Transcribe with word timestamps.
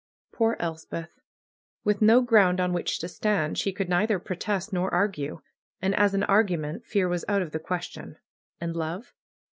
Poor 0.33 0.57
Elspeth! 0.59 1.19
With 1.83 2.01
no 2.01 2.21
ground 2.21 2.59
on 2.59 2.73
which 2.73 2.97
to 2.97 3.07
stand, 3.07 3.59
she 3.59 3.71
could 3.71 3.87
neither 3.87 4.17
protest 4.17 4.73
nor 4.73 4.91
argue. 4.91 5.41
And, 5.79 5.93
as 5.93 6.15
an 6.15 6.23
argu 6.27 6.57
ment, 6.57 6.87
fear 6.87 7.07
was 7.07 7.23
out 7.27 7.43
of 7.43 7.51
the 7.51 7.59
question. 7.59 8.17
And 8.59 8.75
love? 8.75 9.13